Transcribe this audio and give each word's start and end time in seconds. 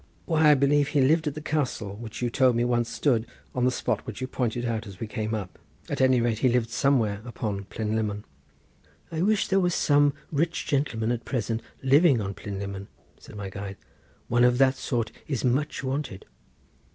"Why, 0.25 0.49
I 0.49 0.55
believe, 0.55 0.87
he 0.87 1.01
lived 1.01 1.27
at 1.27 1.35
the 1.35 1.41
castle, 1.41 1.93
which 1.95 2.23
you 2.23 2.31
told 2.31 2.55
me 2.55 2.65
once 2.65 2.89
stood 2.89 3.27
on 3.53 3.65
the 3.65 3.69
spot 3.71 4.07
which 4.07 4.19
you 4.19 4.25
pointed 4.25 4.65
out 4.65 4.87
as 4.87 4.99
we 4.99 5.05
came 5.05 5.35
up. 5.35 5.59
At 5.89 6.01
any 6.01 6.19
rate, 6.19 6.39
he 6.39 6.49
lived 6.49 6.71
somewhere 6.71 7.21
upon 7.23 7.65
Plynlimmon." 7.65 8.23
"I 9.11 9.21
wish 9.21 9.47
there 9.47 9.59
was 9.59 9.75
some 9.75 10.13
such 10.13 10.27
rich 10.39 10.65
gentleman 10.65 11.11
at 11.11 11.23
present 11.23 11.61
living 11.83 12.19
on 12.19 12.33
Plynlimmon," 12.33 12.87
said 13.19 13.35
my 13.35 13.51
guide; 13.51 13.77
"one 14.27 14.43
of 14.43 14.57
that 14.57 14.73
sort 14.75 15.11
is 15.27 15.45
much 15.45 15.83
wanted." 15.83 16.25